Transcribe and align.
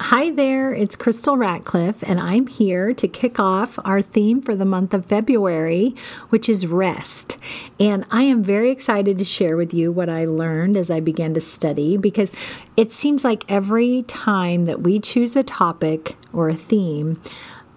Hi 0.00 0.30
there, 0.30 0.72
it's 0.72 0.96
Crystal 0.96 1.36
Ratcliff, 1.36 2.02
and 2.02 2.18
I'm 2.18 2.48
here 2.48 2.92
to 2.94 3.06
kick 3.06 3.38
off 3.38 3.78
our 3.84 4.02
theme 4.02 4.42
for 4.42 4.56
the 4.56 4.64
month 4.64 4.92
of 4.92 5.06
February, 5.06 5.94
which 6.30 6.48
is 6.48 6.66
rest. 6.66 7.38
And 7.78 8.04
I 8.10 8.24
am 8.24 8.42
very 8.42 8.72
excited 8.72 9.18
to 9.18 9.24
share 9.24 9.56
with 9.56 9.72
you 9.72 9.92
what 9.92 10.08
I 10.08 10.24
learned 10.24 10.76
as 10.76 10.90
I 10.90 10.98
began 10.98 11.32
to 11.34 11.40
study 11.40 11.96
because 11.96 12.32
it 12.76 12.90
seems 12.90 13.22
like 13.22 13.44
every 13.48 14.02
time 14.02 14.64
that 14.64 14.82
we 14.82 14.98
choose 14.98 15.36
a 15.36 15.44
topic 15.44 16.16
or 16.32 16.48
a 16.48 16.56
theme, 16.56 17.22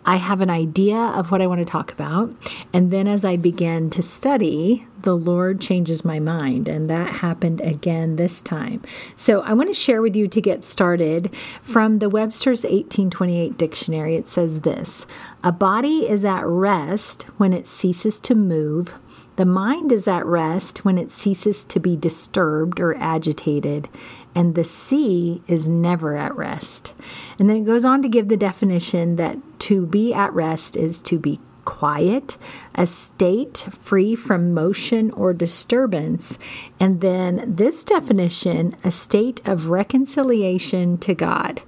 I 0.08 0.16
have 0.16 0.40
an 0.40 0.50
idea 0.50 0.98
of 0.98 1.32
what 1.32 1.42
I 1.42 1.48
want 1.48 1.60
to 1.60 1.66
talk 1.66 1.92
about. 1.92 2.34
And 2.72 2.92
then 2.92 3.10
as 3.10 3.26
I 3.26 3.36
begin 3.36 3.90
to 3.90 4.02
study, 4.02 4.88
the 5.02 5.18
Lord 5.18 5.60
changes 5.60 6.06
my 6.06 6.18
mind. 6.18 6.70
And 6.70 6.90
that 6.90 7.10
happened 7.10 7.60
again 7.60 8.16
this 8.16 8.42
time. 8.42 8.82
So 9.18 9.42
I 9.42 9.52
want 9.52 9.68
to 9.68 9.74
share 9.74 10.02
with 10.02 10.16
you 10.16 10.30
to 10.30 10.40
get 10.40 10.64
started 10.64 11.36
from 11.62 12.00
the 12.00 12.10
Webster's 12.10 12.64
1828 12.64 13.58
dictionary. 13.58 14.16
It 14.16 14.30
says 14.30 14.62
this 14.62 15.06
A 15.44 15.52
body 15.52 16.10
is 16.10 16.24
at 16.24 16.46
rest 16.46 17.24
when 17.36 17.52
it 17.52 17.68
ceases 17.68 18.22
to 18.22 18.34
move. 18.34 18.98
The 19.38 19.46
mind 19.46 19.92
is 19.92 20.08
at 20.08 20.26
rest 20.26 20.84
when 20.84 20.98
it 20.98 21.12
ceases 21.12 21.64
to 21.66 21.80
be 21.80 21.96
disturbed 21.96 22.80
or 22.80 22.98
agitated, 22.98 23.88
and 24.34 24.56
the 24.56 24.64
sea 24.64 25.44
is 25.48 25.70
never 25.70 26.18
at 26.18 26.36
rest. 26.36 26.92
And 27.38 27.48
then 27.48 27.58
it 27.58 27.66
goes 27.66 27.86
on 27.86 28.02
to 28.02 28.10
give 28.10 28.30
the 28.30 28.38
definition 28.38 29.16
that 29.18 29.38
to 29.60 29.86
be 29.86 30.12
at 30.12 30.34
rest 30.34 30.76
is 30.76 31.04
to 31.04 31.20
be 31.20 31.40
quiet, 31.66 32.38
a 32.74 32.88
state 32.88 33.68
free 33.72 34.16
from 34.16 34.56
motion 34.56 35.12
or 35.12 35.34
disturbance. 35.34 36.40
And 36.80 37.02
then 37.02 37.44
this 37.56 37.84
definition, 37.84 38.76
a 38.84 38.90
state 38.90 39.48
of 39.48 39.68
reconciliation 39.68 40.98
to 41.00 41.14
God. 41.14 41.62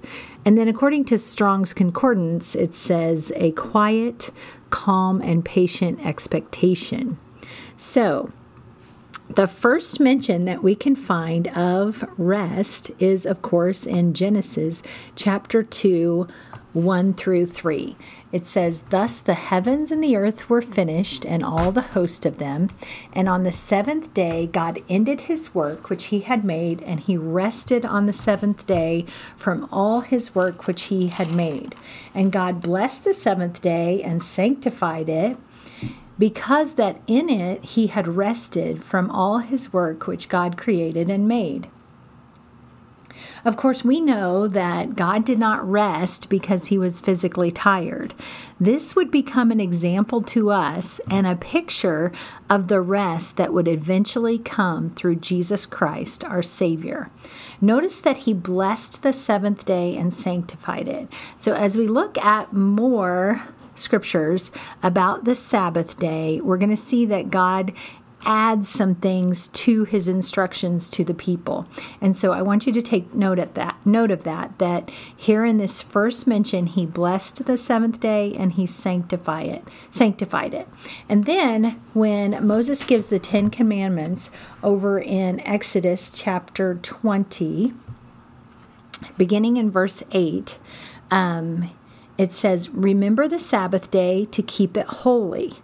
And 0.44 0.58
then 0.58 0.66
according 0.66 1.04
to 1.04 1.18
Strong's 1.18 1.72
Concordance, 1.72 2.56
it 2.56 2.74
says 2.74 3.30
a 3.36 3.52
quiet, 3.52 4.30
calm, 4.70 5.20
and 5.22 5.44
patient 5.44 6.04
expectation. 6.04 7.18
So, 7.80 8.30
the 9.30 9.48
first 9.48 10.00
mention 10.00 10.44
that 10.44 10.62
we 10.62 10.74
can 10.74 10.94
find 10.94 11.48
of 11.56 12.04
rest 12.18 12.90
is, 12.98 13.24
of 13.24 13.40
course, 13.40 13.86
in 13.86 14.12
Genesis 14.12 14.82
chapter 15.16 15.62
2, 15.62 16.28
1 16.74 17.14
through 17.14 17.46
3. 17.46 17.96
It 18.32 18.44
says, 18.44 18.82
Thus 18.90 19.18
the 19.18 19.32
heavens 19.32 19.90
and 19.90 20.04
the 20.04 20.14
earth 20.14 20.50
were 20.50 20.60
finished, 20.60 21.24
and 21.24 21.42
all 21.42 21.72
the 21.72 21.80
host 21.80 22.26
of 22.26 22.36
them. 22.36 22.68
And 23.14 23.30
on 23.30 23.44
the 23.44 23.50
seventh 23.50 24.12
day, 24.12 24.46
God 24.46 24.80
ended 24.90 25.22
his 25.22 25.54
work 25.54 25.88
which 25.88 26.06
he 26.06 26.20
had 26.20 26.44
made, 26.44 26.82
and 26.82 27.00
he 27.00 27.16
rested 27.16 27.86
on 27.86 28.04
the 28.04 28.12
seventh 28.12 28.66
day 28.66 29.06
from 29.38 29.66
all 29.72 30.02
his 30.02 30.34
work 30.34 30.66
which 30.66 30.82
he 30.82 31.06
had 31.06 31.34
made. 31.34 31.74
And 32.14 32.30
God 32.30 32.60
blessed 32.60 33.04
the 33.04 33.14
seventh 33.14 33.62
day 33.62 34.02
and 34.02 34.22
sanctified 34.22 35.08
it 35.08 35.38
because 36.20 36.74
that 36.74 37.00
in 37.06 37.30
it 37.30 37.64
he 37.64 37.86
had 37.86 38.06
rested 38.06 38.84
from 38.84 39.10
all 39.10 39.38
his 39.38 39.72
work 39.72 40.06
which 40.06 40.28
God 40.28 40.58
created 40.58 41.10
and 41.10 41.26
made. 41.26 41.68
Of 43.42 43.56
course, 43.56 43.82
we 43.82 44.02
know 44.02 44.46
that 44.48 44.96
God 44.96 45.24
did 45.24 45.38
not 45.38 45.68
rest 45.68 46.28
because 46.28 46.66
he 46.66 46.76
was 46.76 47.00
physically 47.00 47.50
tired. 47.50 48.14
This 48.58 48.94
would 48.94 49.10
become 49.10 49.50
an 49.50 49.60
example 49.60 50.20
to 50.24 50.50
us 50.50 51.00
and 51.10 51.26
a 51.26 51.36
picture 51.36 52.12
of 52.50 52.68
the 52.68 52.82
rest 52.82 53.36
that 53.36 53.54
would 53.54 53.66
eventually 53.66 54.38
come 54.38 54.90
through 54.90 55.16
Jesus 55.16 55.64
Christ, 55.64 56.22
our 56.22 56.42
Savior. 56.42 57.10
Notice 57.62 57.98
that 58.00 58.18
he 58.18 58.34
blessed 58.34 59.02
the 59.02 59.14
seventh 59.14 59.64
day 59.64 59.96
and 59.96 60.12
sanctified 60.12 60.86
it. 60.86 61.08
So, 61.38 61.54
as 61.54 61.78
we 61.78 61.86
look 61.86 62.18
at 62.18 62.52
more 62.52 63.42
scriptures 63.80 64.50
about 64.82 65.24
the 65.24 65.34
Sabbath 65.34 65.98
day, 65.98 66.40
we're 66.40 66.58
going 66.58 66.70
to 66.70 66.76
see 66.76 67.04
that 67.06 67.30
God 67.30 67.72
adds 68.24 68.68
some 68.68 68.94
things 68.94 69.48
to 69.48 69.84
his 69.84 70.06
instructions 70.06 70.90
to 70.90 71.04
the 71.04 71.14
people. 71.14 71.66
And 72.00 72.16
so 72.16 72.32
I 72.32 72.42
want 72.42 72.66
you 72.66 72.72
to 72.72 72.82
take 72.82 73.14
note 73.14 73.38
at 73.38 73.54
that 73.54 73.78
note 73.84 74.10
of 74.10 74.24
that 74.24 74.58
that 74.58 74.90
here 75.16 75.44
in 75.44 75.58
this 75.58 75.80
first 75.80 76.26
mention 76.26 76.66
he 76.66 76.84
blessed 76.84 77.46
the 77.46 77.56
seventh 77.56 78.00
day 78.00 78.34
and 78.38 78.52
he 78.52 78.66
sanctified 78.66 79.48
it 79.48 79.64
sanctified 79.90 80.54
it. 80.54 80.68
And 81.08 81.24
then 81.24 81.80
when 81.92 82.46
Moses 82.46 82.84
gives 82.84 83.06
the 83.06 83.18
10 83.18 83.50
commandments 83.50 84.30
over 84.62 84.98
in 84.98 85.40
Exodus 85.40 86.10
chapter 86.10 86.74
20 86.74 87.72
beginning 89.16 89.56
in 89.56 89.70
verse 89.70 90.02
8 90.12 90.58
um, 91.10 91.70
it 92.20 92.34
says, 92.34 92.68
Remember 92.68 93.26
the 93.26 93.38
Sabbath 93.38 93.90
day 93.90 94.26
to 94.26 94.42
keep 94.42 94.76
it 94.76 94.86
holy. 94.86 95.54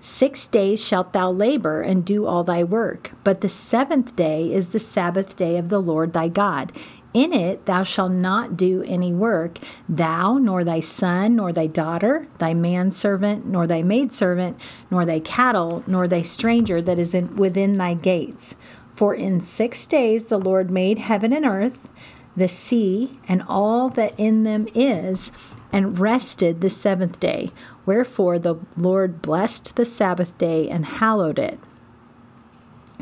Six 0.00 0.48
days 0.48 0.82
shalt 0.82 1.12
thou 1.12 1.30
labor 1.30 1.82
and 1.82 2.06
do 2.06 2.24
all 2.24 2.42
thy 2.42 2.64
work, 2.64 3.12
but 3.22 3.42
the 3.42 3.50
seventh 3.50 4.16
day 4.16 4.50
is 4.50 4.68
the 4.68 4.80
Sabbath 4.80 5.36
day 5.36 5.58
of 5.58 5.68
the 5.68 5.78
Lord 5.78 6.14
thy 6.14 6.28
God. 6.28 6.72
In 7.12 7.34
it 7.34 7.66
thou 7.66 7.82
shalt 7.82 8.12
not 8.12 8.56
do 8.56 8.82
any 8.84 9.12
work, 9.12 9.58
thou, 9.90 10.38
nor 10.38 10.64
thy 10.64 10.80
son, 10.80 11.36
nor 11.36 11.52
thy 11.52 11.66
daughter, 11.66 12.26
thy 12.38 12.54
manservant, 12.54 13.44
nor 13.44 13.66
thy 13.66 13.82
maidservant, 13.82 14.58
nor 14.90 15.04
thy 15.04 15.20
cattle, 15.20 15.84
nor 15.86 16.08
thy 16.08 16.22
stranger 16.22 16.80
that 16.80 16.98
is 16.98 17.12
in, 17.12 17.36
within 17.36 17.74
thy 17.74 17.92
gates. 17.92 18.54
For 18.90 19.14
in 19.14 19.42
six 19.42 19.86
days 19.86 20.26
the 20.26 20.38
Lord 20.38 20.70
made 20.70 20.98
heaven 20.98 21.34
and 21.34 21.44
earth, 21.44 21.90
the 22.34 22.48
sea, 22.48 23.18
and 23.28 23.42
all 23.46 23.90
that 23.90 24.18
in 24.18 24.44
them 24.44 24.66
is, 24.74 25.30
and 25.72 25.98
rested 25.98 26.60
the 26.60 26.70
seventh 26.70 27.20
day. 27.20 27.50
Wherefore 27.86 28.38
the 28.38 28.56
Lord 28.76 29.22
blessed 29.22 29.76
the 29.76 29.84
Sabbath 29.84 30.36
day 30.38 30.68
and 30.68 30.84
hallowed 30.86 31.38
it. 31.38 31.58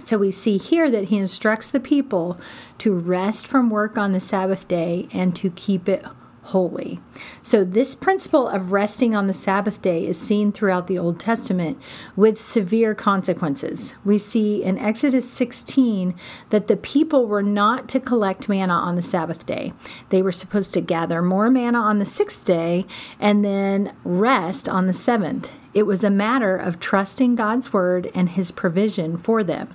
So 0.05 0.19
we 0.19 0.31
see 0.31 0.59
here 0.59 0.91
that 0.91 1.05
he 1.05 1.17
instructs 1.17 1.71
the 1.71 1.81
people 1.81 2.39
to 2.79 2.95
rest 2.95 3.47
from 3.47 3.69
work 3.69 3.99
on 3.99 4.13
the 4.13 4.21
Sabbath 4.21 4.69
day 4.69 5.09
and 5.13 5.35
to 5.37 5.51
keep 5.51 5.89
it 5.89 6.05
holy. 6.49 6.99
So, 7.43 7.63
this 7.63 7.95
principle 7.95 8.49
of 8.49 8.73
resting 8.73 9.15
on 9.15 9.27
the 9.27 9.35
Sabbath 9.35 9.83
day 9.83 10.07
is 10.07 10.19
seen 10.19 10.51
throughout 10.51 10.87
the 10.87 10.99
Old 10.99 11.21
Testament 11.21 11.79
with 12.17 12.41
severe 12.41 12.95
consequences. 12.95 13.95
We 14.05 14.17
see 14.17 14.63
in 14.63 14.79
Exodus 14.79 15.31
16 15.31 16.15
that 16.51 16.67
the 16.67 16.77
people 16.77 17.27
were 17.27 17.43
not 17.43 17.89
to 17.91 18.01
collect 18.01 18.49
manna 18.49 18.73
on 18.73 18.95
the 18.95 19.03
Sabbath 19.03 19.45
day. 19.45 19.75
They 20.09 20.23
were 20.23 20.33
supposed 20.33 20.73
to 20.75 20.81
gather 20.81 21.21
more 21.21 21.51
manna 21.51 21.81
on 21.81 21.99
the 21.99 22.07
sixth 22.07 22.45
day 22.47 22.87
and 23.21 23.45
then 23.45 23.95
rest 24.03 24.69
on 24.69 24.87
the 24.87 24.95
seventh. 24.95 25.51
It 25.75 25.83
was 25.83 26.03
a 26.03 26.11
matter 26.11 26.57
of 26.57 26.81
trusting 26.81 27.35
God's 27.35 27.75
word 27.75 28.11
and 28.15 28.31
his 28.31 28.51
provision 28.51 29.19
for 29.19 29.45
them. 29.45 29.69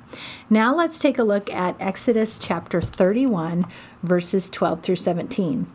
Now 0.50 0.76
let's 0.76 1.00
take 1.00 1.20
a 1.20 1.24
look 1.24 1.54
at 1.54 1.76
Exodus 1.80 2.40
chapter 2.40 2.82
31, 2.82 3.68
verses 4.02 4.50
12 4.50 4.82
through 4.82 4.96
17. 4.96 5.68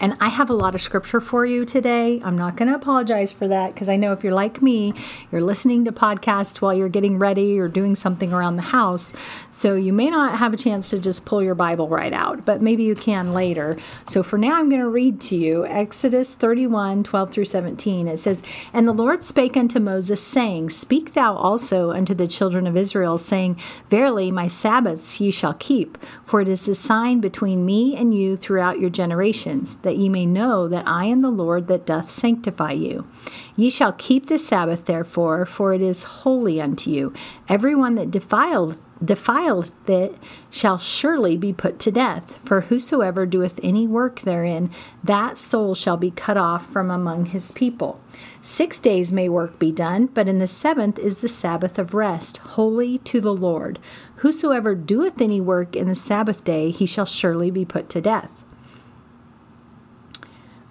And 0.00 0.16
I 0.20 0.28
have 0.28 0.48
a 0.48 0.54
lot 0.54 0.76
of 0.76 0.80
scripture 0.80 1.20
for 1.20 1.44
you 1.44 1.64
today. 1.64 2.20
I'm 2.24 2.38
not 2.38 2.56
going 2.56 2.68
to 2.68 2.74
apologize 2.74 3.32
for 3.32 3.48
that 3.48 3.74
because 3.74 3.88
I 3.88 3.96
know 3.96 4.12
if 4.12 4.22
you're 4.22 4.32
like 4.32 4.62
me, 4.62 4.94
you're 5.32 5.40
listening 5.40 5.84
to 5.86 5.92
podcasts 5.92 6.60
while 6.60 6.72
you're 6.72 6.88
getting 6.88 7.18
ready 7.18 7.58
or 7.58 7.66
doing 7.66 7.96
something 7.96 8.32
around 8.32 8.56
the 8.56 8.62
house. 8.62 9.12
So 9.50 9.74
you 9.74 9.92
may 9.92 10.08
not 10.08 10.38
have 10.38 10.54
a 10.54 10.56
chance 10.56 10.90
to 10.90 11.00
just 11.00 11.24
pull 11.24 11.42
your 11.42 11.56
Bible 11.56 11.88
right 11.88 12.12
out, 12.12 12.44
but 12.44 12.62
maybe 12.62 12.84
you 12.84 12.94
can 12.94 13.34
later. 13.34 13.76
So 14.06 14.22
for 14.22 14.38
now, 14.38 14.54
I'm 14.54 14.68
going 14.68 14.80
to 14.80 14.88
read 14.88 15.20
to 15.22 15.36
you 15.36 15.66
Exodus 15.66 16.32
31 16.32 17.02
12 17.02 17.30
through 17.32 17.44
17. 17.46 18.06
It 18.06 18.20
says, 18.20 18.40
And 18.72 18.86
the 18.86 18.92
Lord 18.92 19.22
spake 19.22 19.56
unto 19.56 19.80
Moses, 19.80 20.22
saying, 20.22 20.70
Speak 20.70 21.14
thou 21.14 21.34
also 21.34 21.90
unto 21.90 22.14
the 22.14 22.28
children 22.28 22.68
of 22.68 22.76
Israel, 22.76 23.18
saying, 23.18 23.58
Verily, 23.90 24.30
my 24.30 24.46
Sabbaths 24.46 25.20
ye 25.20 25.32
shall 25.32 25.54
keep, 25.54 25.98
for 26.24 26.40
it 26.40 26.48
is 26.48 26.68
a 26.68 26.76
sign 26.76 27.20
between 27.20 27.66
me 27.66 27.96
and 27.96 28.14
you 28.14 28.36
throughout 28.36 28.78
your 28.78 28.90
generations 28.90 29.76
that 29.88 29.96
ye 29.96 30.10
may 30.10 30.26
know 30.26 30.68
that 30.68 30.86
I 30.86 31.06
am 31.06 31.22
the 31.22 31.30
Lord 31.30 31.66
that 31.68 31.86
doth 31.86 32.10
sanctify 32.10 32.72
you. 32.72 33.08
Ye 33.56 33.70
shall 33.70 33.94
keep 33.94 34.26
the 34.26 34.38
Sabbath, 34.38 34.84
therefore, 34.84 35.46
for 35.46 35.72
it 35.72 35.80
is 35.80 36.04
holy 36.04 36.60
unto 36.60 36.90
you. 36.90 37.14
Every 37.48 37.74
one 37.74 37.94
that 37.94 38.10
defileth 38.10 38.78
defileth 39.02 39.88
it 39.88 40.14
shall 40.50 40.76
surely 40.76 41.38
be 41.38 41.54
put 41.54 41.78
to 41.78 41.90
death. 41.90 42.38
For 42.44 42.62
whosoever 42.62 43.24
doeth 43.24 43.58
any 43.62 43.86
work 43.86 44.20
therein, 44.20 44.70
that 45.02 45.38
soul 45.38 45.74
shall 45.74 45.96
be 45.96 46.10
cut 46.10 46.36
off 46.36 46.70
from 46.70 46.90
among 46.90 47.26
his 47.26 47.50
people. 47.52 47.98
Six 48.42 48.78
days 48.78 49.10
may 49.10 49.30
work 49.30 49.58
be 49.58 49.72
done, 49.72 50.06
but 50.06 50.28
in 50.28 50.38
the 50.38 50.48
seventh 50.48 50.98
is 50.98 51.18
the 51.18 51.28
Sabbath 51.28 51.78
of 51.78 51.94
rest, 51.94 52.38
holy 52.38 52.98
to 52.98 53.22
the 53.22 53.34
Lord. 53.34 53.78
Whosoever 54.16 54.74
doeth 54.74 55.22
any 55.22 55.40
work 55.40 55.74
in 55.74 55.88
the 55.88 55.94
Sabbath 55.94 56.44
day, 56.44 56.70
he 56.70 56.84
shall 56.84 57.06
surely 57.06 57.50
be 57.50 57.64
put 57.64 57.88
to 57.90 58.00
death. 58.00 58.37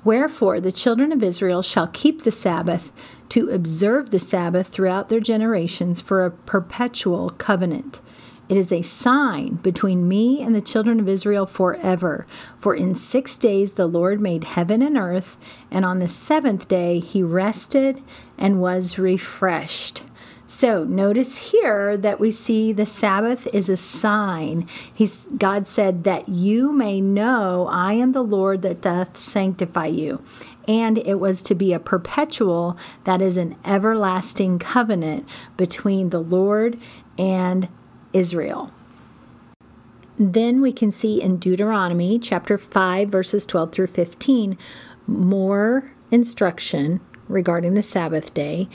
Wherefore 0.04 0.60
the 0.60 0.72
children 0.72 1.12
of 1.12 1.24
Israel 1.24 1.62
shall 1.62 1.88
keep 1.88 2.24
the 2.24 2.32
Sabbath 2.32 2.92
to 3.30 3.50
observe 3.50 4.10
the 4.10 4.20
Sabbath 4.20 4.68
throughout 4.68 5.10
their 5.10 5.20
generations 5.20 6.00
for 6.02 6.24
a 6.24 6.32
perpetual 6.32 7.32
covenant. 7.32 8.00
It 8.50 8.56
is 8.56 8.72
a 8.72 8.82
sign 8.82 9.56
between 9.56 10.08
me 10.08 10.42
and 10.42 10.56
the 10.56 10.62
children 10.62 11.02
of 11.02 11.10
Israel 11.10 11.46
forever. 11.46 12.26
For 12.58 12.74
in 12.74 12.96
six 12.96 13.38
days 13.38 13.74
the 13.74 13.88
Lord 13.88 14.22
made 14.22 14.46
heaven 14.46 14.82
and 14.82 14.98
earth, 14.98 15.36
and 15.70 15.84
on 15.84 16.00
the 16.00 16.08
seventh 16.08 16.70
day 16.70 17.00
he 17.00 17.22
rested 17.22 18.02
and 18.38 18.62
was 18.62 18.98
refreshed. 18.98 20.04
So 20.50 20.86
notice 20.86 21.38
here 21.38 21.98
that 21.98 22.22
we 22.22 22.32
see 22.32 22.72
the 22.72 22.86
Sabbath 22.86 23.54
is 23.54 23.68
a 23.68 23.76
sign. 23.76 24.66
He's 24.92 25.28
God 25.38 25.68
said 25.68 26.06
that 26.06 26.30
you 26.30 26.72
may 26.72 27.02
know 27.02 27.68
I 27.70 27.94
am 27.94 28.14
the 28.14 28.24
Lord 28.24 28.62
that 28.62 28.82
doth 28.82 29.18
sanctify 29.18 29.88
you. 29.88 30.24
And 30.66 30.98
it 31.00 31.16
was 31.16 31.44
to 31.44 31.56
be 31.56 31.74
a 31.74 31.80
perpetual, 31.80 32.78
that 33.04 33.22
is 33.22 33.36
an 33.36 33.58
everlasting 33.66 34.58
covenant 34.58 35.28
between 35.58 36.10
the 36.10 36.20
Lord 36.20 36.80
and 37.18 37.68
Israel. 38.14 38.72
Then 40.18 40.62
we 40.62 40.72
can 40.72 40.92
see 40.92 41.22
in 41.22 41.38
Deuteronomy 41.38 42.20
chapter 42.20 42.58
5, 42.58 43.10
verses 43.10 43.46
12 43.46 43.72
through 43.72 43.88
15, 43.88 44.58
more 45.06 45.92
instruction 46.10 47.02
regarding 47.28 47.74
the 47.74 47.84
Sabbath 47.84 48.34
day. 48.34 48.68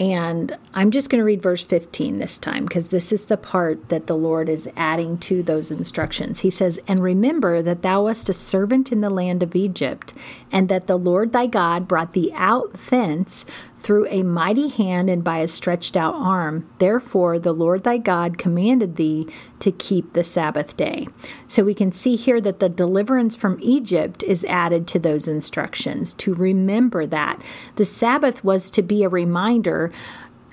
And 0.00 0.56
I'm 0.74 0.92
just 0.92 1.10
going 1.10 1.18
to 1.18 1.24
read 1.24 1.42
verse 1.42 1.64
15 1.64 2.18
this 2.18 2.38
time 2.38 2.66
because 2.66 2.88
this 2.88 3.10
is 3.10 3.24
the 3.24 3.36
part 3.36 3.88
that 3.88 4.06
the 4.06 4.16
Lord 4.16 4.48
is 4.48 4.68
adding 4.76 5.18
to 5.18 5.42
those 5.42 5.72
instructions. 5.72 6.40
He 6.40 6.50
says, 6.50 6.78
And 6.86 7.00
remember 7.00 7.62
that 7.62 7.82
thou 7.82 8.04
wast 8.04 8.28
a 8.28 8.32
servant 8.32 8.92
in 8.92 9.00
the 9.00 9.10
land 9.10 9.42
of 9.42 9.56
Egypt, 9.56 10.14
and 10.52 10.68
that 10.68 10.86
the 10.86 10.98
Lord 10.98 11.32
thy 11.32 11.46
God 11.46 11.88
brought 11.88 12.12
thee 12.12 12.32
out 12.34 12.72
thence 12.74 13.44
through 13.80 14.06
a 14.08 14.22
mighty 14.22 14.68
hand 14.68 15.08
and 15.08 15.22
by 15.22 15.38
a 15.38 15.48
stretched 15.48 15.96
out 15.96 16.14
arm. 16.14 16.68
Therefore, 16.78 17.38
the 17.38 17.52
Lord 17.52 17.84
thy 17.84 17.98
God 17.98 18.38
commanded 18.38 18.96
thee 18.96 19.28
to 19.60 19.70
keep 19.70 20.12
the 20.12 20.24
Sabbath 20.24 20.76
day. 20.76 21.06
So 21.46 21.64
we 21.64 21.74
can 21.74 21.92
see 21.92 22.16
here 22.16 22.40
that 22.40 22.60
the 22.60 22.68
deliverance 22.68 23.36
from 23.36 23.58
Egypt 23.60 24.22
is 24.24 24.44
added 24.44 24.86
to 24.88 24.98
those 24.98 25.28
instructions 25.28 26.12
to 26.14 26.34
remember 26.34 27.06
that. 27.06 27.40
The 27.76 27.84
Sabbath 27.84 28.42
was 28.42 28.70
to 28.72 28.82
be 28.82 29.04
a 29.04 29.08
reminder 29.08 29.87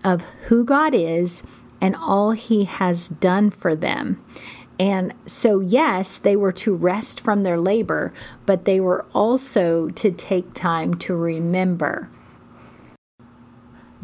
of 0.04 0.22
who 0.48 0.64
God 0.64 0.94
is 0.94 1.44
and 1.82 1.96
all 1.96 2.32
he 2.32 2.66
has 2.66 3.10
done 3.10 3.50
for 3.50 3.76
them. 3.76 4.24
And 4.80 5.14
so, 5.26 5.62
yes, 5.62 6.20
they 6.20 6.36
were 6.36 6.52
to 6.54 6.76
rest 6.76 7.22
from 7.22 7.44
their 7.44 7.60
labor, 7.60 8.14
but 8.46 8.66
they 8.66 8.80
were 8.80 9.06
also 9.14 9.90
to 9.90 10.12
take 10.12 10.54
time 10.54 10.94
to 10.96 11.16
remember 11.16 12.10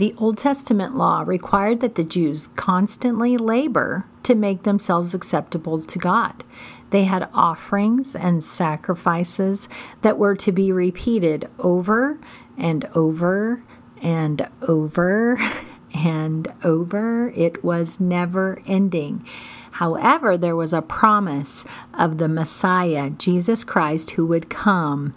the 0.01 0.15
Old 0.17 0.39
Testament 0.39 0.97
law 0.97 1.23
required 1.27 1.79
that 1.81 1.93
the 1.93 2.03
Jews 2.03 2.47
constantly 2.55 3.37
labor 3.37 4.07
to 4.23 4.33
make 4.33 4.63
themselves 4.63 5.13
acceptable 5.13 5.79
to 5.79 5.99
God. 5.99 6.43
They 6.89 7.03
had 7.03 7.29
offerings 7.35 8.15
and 8.15 8.43
sacrifices 8.43 9.69
that 10.01 10.17
were 10.17 10.35
to 10.37 10.51
be 10.51 10.71
repeated 10.71 11.51
over 11.59 12.17
and 12.57 12.89
over 12.95 13.61
and 14.01 14.47
over 14.67 15.37
and 15.93 16.53
over. 16.63 17.29
It 17.35 17.63
was 17.63 17.99
never 17.99 18.61
ending. 18.65 19.25
However, 19.73 20.37
there 20.37 20.55
was 20.55 20.73
a 20.73 20.81
promise 20.81 21.63
of 21.93 22.17
the 22.17 22.27
Messiah, 22.27 23.09
Jesus 23.09 23.63
Christ, 23.63 24.11
who 24.11 24.25
would 24.25 24.49
come 24.49 25.15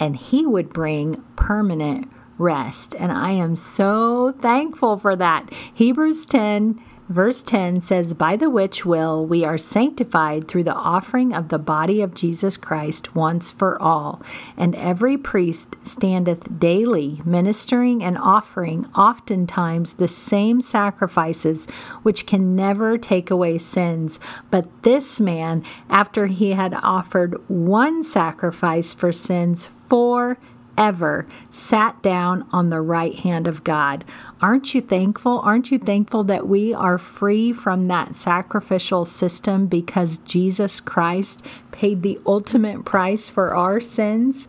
and 0.00 0.16
he 0.16 0.44
would 0.44 0.72
bring 0.72 1.22
permanent 1.36 2.10
rest. 2.36 2.94
And 2.98 3.12
I 3.12 3.30
am 3.30 3.54
so 3.54 4.32
thankful 4.32 4.96
for 4.96 5.14
that. 5.16 5.48
Hebrews 5.72 6.26
10 6.26 6.82
Verse 7.08 7.42
10 7.42 7.80
says, 7.80 8.14
By 8.14 8.36
the 8.36 8.48
which 8.48 8.86
will 8.86 9.26
we 9.26 9.44
are 9.44 9.58
sanctified 9.58 10.46
through 10.46 10.64
the 10.64 10.74
offering 10.74 11.34
of 11.34 11.48
the 11.48 11.58
body 11.58 12.00
of 12.00 12.14
Jesus 12.14 12.56
Christ 12.56 13.14
once 13.14 13.50
for 13.50 13.80
all. 13.82 14.22
And 14.56 14.74
every 14.76 15.18
priest 15.18 15.76
standeth 15.82 16.58
daily, 16.60 17.20
ministering 17.24 18.02
and 18.04 18.16
offering 18.16 18.86
oftentimes 18.94 19.94
the 19.94 20.08
same 20.08 20.60
sacrifices, 20.60 21.66
which 22.02 22.24
can 22.24 22.54
never 22.54 22.96
take 22.96 23.30
away 23.30 23.58
sins. 23.58 24.20
But 24.50 24.82
this 24.82 25.18
man, 25.18 25.64
after 25.90 26.26
he 26.26 26.50
had 26.50 26.72
offered 26.82 27.36
one 27.48 28.04
sacrifice 28.04 28.94
for 28.94 29.12
sins 29.12 29.66
for 29.88 30.38
ever 30.76 31.26
sat 31.50 32.02
down 32.02 32.46
on 32.52 32.70
the 32.70 32.80
right 32.80 33.14
hand 33.14 33.46
of 33.46 33.64
God. 33.64 34.04
Aren't 34.40 34.74
you 34.74 34.80
thankful? 34.80 35.40
Aren't 35.40 35.70
you 35.70 35.78
thankful 35.78 36.24
that 36.24 36.48
we 36.48 36.72
are 36.74 36.98
free 36.98 37.52
from 37.52 37.88
that 37.88 38.16
sacrificial 38.16 39.04
system 39.04 39.66
because 39.66 40.18
Jesus 40.18 40.80
Christ 40.80 41.44
paid 41.70 42.02
the 42.02 42.20
ultimate 42.26 42.84
price 42.84 43.28
for 43.28 43.54
our 43.54 43.80
sins? 43.80 44.48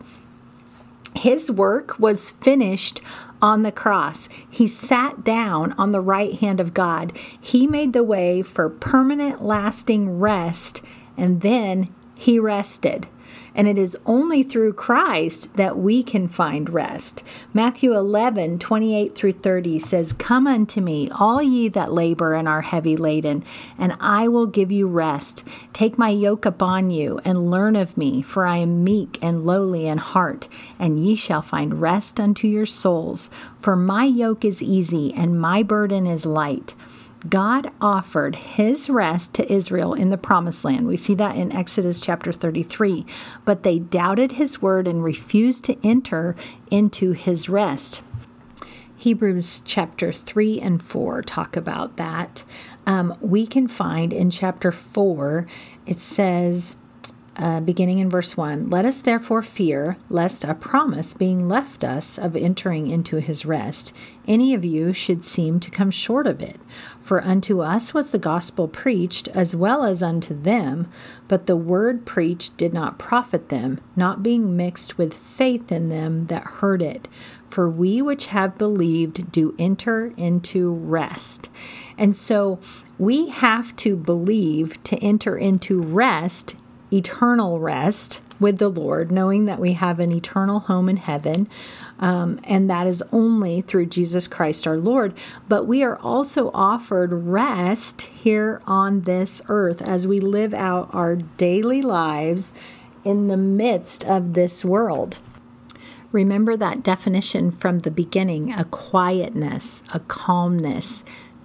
His 1.14 1.50
work 1.50 1.98
was 1.98 2.32
finished 2.32 3.00
on 3.40 3.62
the 3.62 3.72
cross. 3.72 4.28
He 4.48 4.66
sat 4.66 5.22
down 5.22 5.72
on 5.72 5.92
the 5.92 6.00
right 6.00 6.34
hand 6.34 6.60
of 6.60 6.74
God. 6.74 7.12
He 7.40 7.66
made 7.66 7.92
the 7.92 8.02
way 8.02 8.42
for 8.42 8.68
permanent, 8.68 9.44
lasting 9.44 10.18
rest, 10.18 10.82
and 11.16 11.42
then 11.42 11.94
he 12.14 12.38
rested. 12.38 13.06
And 13.54 13.68
it 13.68 13.78
is 13.78 13.96
only 14.04 14.42
through 14.42 14.72
Christ 14.72 15.56
that 15.56 15.78
we 15.78 16.02
can 16.02 16.28
find 16.28 16.68
rest. 16.70 17.22
Matthew 17.52 17.94
11, 17.96 18.58
28 18.58 19.14
through 19.14 19.32
30 19.32 19.78
says, 19.78 20.12
Come 20.12 20.46
unto 20.46 20.80
me, 20.80 21.08
all 21.10 21.42
ye 21.42 21.68
that 21.68 21.92
labor 21.92 22.34
and 22.34 22.48
are 22.48 22.62
heavy 22.62 22.96
laden, 22.96 23.44
and 23.78 23.96
I 24.00 24.26
will 24.28 24.46
give 24.46 24.72
you 24.72 24.88
rest. 24.88 25.44
Take 25.72 25.96
my 25.96 26.08
yoke 26.08 26.44
upon 26.44 26.90
you, 26.90 27.20
and 27.24 27.50
learn 27.50 27.76
of 27.76 27.96
me, 27.96 28.22
for 28.22 28.44
I 28.44 28.58
am 28.58 28.82
meek 28.82 29.18
and 29.22 29.46
lowly 29.46 29.86
in 29.86 29.98
heart, 29.98 30.48
and 30.78 30.98
ye 30.98 31.14
shall 31.14 31.42
find 31.42 31.80
rest 31.80 32.18
unto 32.18 32.48
your 32.48 32.66
souls. 32.66 33.30
For 33.60 33.76
my 33.76 34.04
yoke 34.04 34.44
is 34.44 34.62
easy, 34.62 35.12
and 35.14 35.40
my 35.40 35.62
burden 35.62 36.06
is 36.06 36.26
light. 36.26 36.74
God 37.28 37.70
offered 37.80 38.36
his 38.36 38.90
rest 38.90 39.34
to 39.34 39.52
Israel 39.52 39.94
in 39.94 40.10
the 40.10 40.18
promised 40.18 40.64
land. 40.64 40.86
We 40.86 40.96
see 40.96 41.14
that 41.14 41.36
in 41.36 41.52
Exodus 41.52 42.00
chapter 42.00 42.32
33. 42.32 43.06
But 43.44 43.62
they 43.62 43.78
doubted 43.78 44.32
his 44.32 44.60
word 44.60 44.86
and 44.86 45.02
refused 45.02 45.64
to 45.64 45.78
enter 45.86 46.36
into 46.70 47.12
his 47.12 47.48
rest. 47.48 48.02
Hebrews 48.96 49.62
chapter 49.64 50.12
3 50.12 50.60
and 50.60 50.82
4 50.82 51.22
talk 51.22 51.56
about 51.56 51.96
that. 51.96 52.44
Um, 52.86 53.16
we 53.20 53.46
can 53.46 53.68
find 53.68 54.12
in 54.12 54.30
chapter 54.30 54.72
4, 54.72 55.46
it 55.86 56.00
says, 56.00 56.76
uh, 57.36 57.60
beginning 57.60 57.98
in 57.98 58.08
verse 58.08 58.36
1 58.36 58.70
Let 58.70 58.84
us 58.84 59.00
therefore 59.00 59.42
fear, 59.42 59.96
lest 60.08 60.44
a 60.44 60.54
promise 60.54 61.14
being 61.14 61.48
left 61.48 61.82
us 61.82 62.18
of 62.18 62.36
entering 62.36 62.88
into 62.88 63.16
his 63.16 63.44
rest, 63.44 63.92
any 64.26 64.54
of 64.54 64.64
you 64.64 64.92
should 64.92 65.24
seem 65.24 65.58
to 65.60 65.70
come 65.70 65.90
short 65.90 66.26
of 66.26 66.40
it. 66.40 66.60
For 67.00 67.22
unto 67.22 67.60
us 67.60 67.92
was 67.92 68.10
the 68.10 68.18
gospel 68.18 68.68
preached, 68.68 69.28
as 69.28 69.54
well 69.54 69.84
as 69.84 70.02
unto 70.02 70.40
them, 70.40 70.88
but 71.28 71.46
the 71.46 71.56
word 71.56 72.06
preached 72.06 72.56
did 72.56 72.72
not 72.72 72.98
profit 72.98 73.48
them, 73.48 73.80
not 73.96 74.22
being 74.22 74.56
mixed 74.56 74.96
with 74.96 75.14
faith 75.14 75.70
in 75.72 75.88
them 75.88 76.26
that 76.26 76.44
heard 76.44 76.82
it. 76.82 77.08
For 77.46 77.68
we 77.68 78.00
which 78.00 78.26
have 78.26 78.58
believed 78.58 79.30
do 79.30 79.54
enter 79.58 80.12
into 80.16 80.72
rest. 80.72 81.50
And 81.98 82.16
so 82.16 82.58
we 82.98 83.28
have 83.28 83.76
to 83.76 83.96
believe 83.96 84.82
to 84.84 84.96
enter 84.98 85.36
into 85.36 85.80
rest 85.80 86.56
eternal 86.94 87.60
rest 87.60 88.20
with 88.40 88.58
the 88.58 88.68
Lord, 88.68 89.10
knowing 89.10 89.44
that 89.46 89.58
we 89.58 89.74
have 89.74 90.00
an 90.00 90.12
eternal 90.12 90.60
home 90.60 90.88
in 90.88 90.96
heaven. 90.96 91.48
Um, 91.98 92.40
and 92.44 92.68
that 92.68 92.86
is 92.86 93.02
only 93.12 93.60
through 93.60 93.86
Jesus 93.86 94.26
Christ 94.26 94.66
our 94.66 94.76
Lord. 94.76 95.14
But 95.48 95.66
we 95.66 95.82
are 95.82 95.96
also 95.98 96.50
offered 96.52 97.12
rest 97.12 98.02
here 98.02 98.60
on 98.66 99.02
this 99.02 99.40
earth 99.48 99.80
as 99.80 100.06
we 100.06 100.20
live 100.20 100.52
out 100.52 100.90
our 100.92 101.16
daily 101.16 101.82
lives 101.82 102.52
in 103.04 103.28
the 103.28 103.36
midst 103.36 104.04
of 104.04 104.34
this 104.34 104.64
world. 104.64 105.18
Remember 106.10 106.56
that 106.56 106.82
definition 106.82 107.50
from 107.50 107.80
the 107.80 107.90
beginning 107.90 108.52
a 108.52 108.64
quietness, 108.64 109.82
a 109.92 110.00
calmness, 110.00 111.04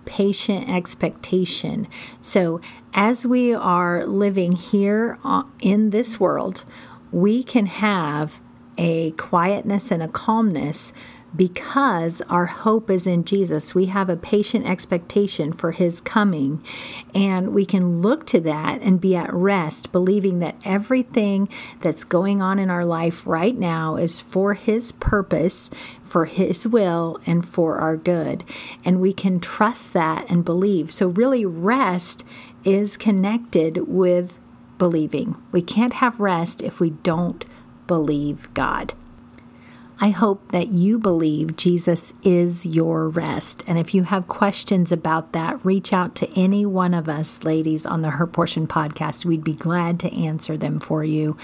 patient 0.09 0.67
expectation. 0.67 1.87
So, 2.19 2.59
as 2.93 3.25
we 3.25 3.53
are 3.53 4.05
living 4.05 4.53
here 4.53 5.19
uh, 5.23 5.43
in 5.61 5.91
this 5.91 6.19
world, 6.19 6.65
we 7.11 7.43
can 7.43 7.67
have 7.67 8.41
a 8.77 9.11
quietness 9.11 9.91
and 9.91 10.01
a 10.01 10.07
calmness 10.07 10.91
because 11.35 12.21
our 12.29 12.47
hope 12.47 12.89
is 12.89 13.05
in 13.05 13.23
Jesus. 13.23 13.75
We 13.75 13.85
have 13.87 14.09
a 14.09 14.15
patient 14.15 14.65
expectation 14.65 15.53
for 15.53 15.71
his 15.71 16.01
coming, 16.01 16.63
and 17.13 17.53
we 17.53 17.65
can 17.65 18.01
look 18.01 18.25
to 18.27 18.39
that 18.41 18.81
and 18.81 19.01
be 19.01 19.15
at 19.15 19.33
rest, 19.33 19.91
believing 19.91 20.39
that 20.39 20.55
everything 20.65 21.49
that's 21.81 22.03
going 22.03 22.41
on 22.41 22.59
in 22.59 22.69
our 22.69 22.85
life 22.85 23.27
right 23.27 23.57
now 23.57 23.95
is 23.95 24.19
for 24.19 24.53
his 24.53 24.91
purpose, 24.93 25.69
for 26.01 26.25
his 26.25 26.67
will, 26.67 27.19
and 27.25 27.47
for 27.47 27.77
our 27.77 27.97
good. 27.97 28.43
And 28.83 28.99
we 28.99 29.13
can 29.13 29.39
trust 29.39 29.93
that 29.93 30.29
and 30.29 30.43
believe. 30.43 30.91
So, 30.91 31.07
really, 31.07 31.45
rest 31.45 32.23
is 32.63 32.97
connected 32.97 33.87
with 33.87 34.37
believing. 34.77 35.35
We 35.51 35.61
can't 35.61 35.93
have 35.93 36.19
rest 36.19 36.61
if 36.61 36.79
we 36.79 36.89
don't 36.91 37.45
believe 37.87 38.51
God. 38.53 38.93
I 40.01 40.11
hope 40.11 40.53
that 40.53 40.69
you 40.69 40.97
believe 40.97 41.57
Jesus 41.57 42.13
is 42.23 42.65
your 42.65 43.09
rest. 43.09 43.65
And 43.67 43.77
if 43.77 43.93
you 43.93 44.03
have 44.03 44.29
questions 44.29 44.93
about 44.93 45.33
that, 45.33 45.63
reach 45.65 45.91
out 45.91 46.15
to 46.15 46.29
any 46.39 46.65
one 46.65 46.93
of 46.93 47.09
us 47.09 47.43
ladies 47.43 47.85
on 47.85 48.01
the 48.01 48.11
Her 48.11 48.25
Portion 48.25 48.65
podcast. 48.65 49.25
We'd 49.25 49.43
be 49.43 49.55
glad 49.55 49.99
to 49.99 50.15
answer 50.15 50.55
them 50.55 50.79
for 50.79 51.03
you. 51.03 51.35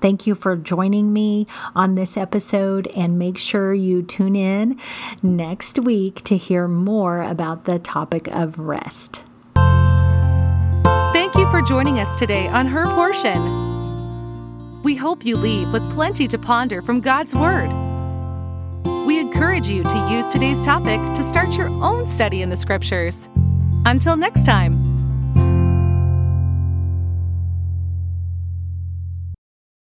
Thank 0.00 0.28
you 0.28 0.36
for 0.36 0.54
joining 0.54 1.12
me 1.12 1.48
on 1.74 1.96
this 1.96 2.16
episode, 2.16 2.86
and 2.96 3.18
make 3.18 3.36
sure 3.36 3.74
you 3.74 4.00
tune 4.00 4.36
in 4.36 4.78
next 5.20 5.80
week 5.80 6.22
to 6.22 6.36
hear 6.36 6.68
more 6.68 7.20
about 7.20 7.64
the 7.64 7.80
topic 7.80 8.28
of 8.28 8.60
rest. 8.60 9.24
Thank 11.12 11.34
you 11.34 11.50
for 11.50 11.62
joining 11.62 11.98
us 11.98 12.16
today 12.16 12.46
on 12.46 12.66
Her 12.66 12.86
Portion. 12.86 14.82
We 14.84 14.94
hope 14.94 15.24
you 15.24 15.36
leave 15.36 15.72
with 15.72 15.82
plenty 15.92 16.28
to 16.28 16.38
ponder 16.38 16.80
from 16.80 17.00
God's 17.00 17.34
Word. 17.34 17.83
Encourage 19.34 19.66
you 19.68 19.82
to 19.82 20.08
use 20.08 20.28
today's 20.28 20.62
topic 20.62 21.00
to 21.16 21.22
start 21.24 21.56
your 21.56 21.66
own 21.82 22.06
study 22.06 22.42
in 22.42 22.50
the 22.50 22.56
Scriptures. 22.56 23.28
Until 23.84 24.16
next 24.16 24.46
time. 24.46 24.83